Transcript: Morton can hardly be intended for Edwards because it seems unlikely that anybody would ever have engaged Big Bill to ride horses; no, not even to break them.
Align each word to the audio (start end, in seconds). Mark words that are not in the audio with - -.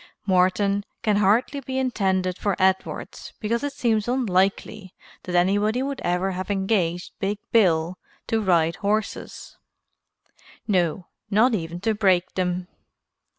Morton 0.25 0.83
can 1.03 1.17
hardly 1.17 1.59
be 1.59 1.77
intended 1.77 2.35
for 2.39 2.55
Edwards 2.57 3.33
because 3.39 3.63
it 3.63 3.73
seems 3.73 4.07
unlikely 4.07 4.95
that 5.25 5.35
anybody 5.35 5.83
would 5.83 6.01
ever 6.03 6.31
have 6.31 6.49
engaged 6.49 7.11
Big 7.19 7.37
Bill 7.51 7.99
to 8.25 8.41
ride 8.41 8.77
horses; 8.77 9.57
no, 10.67 11.05
not 11.29 11.53
even 11.53 11.79
to 11.81 11.93
break 11.93 12.33
them. 12.33 12.67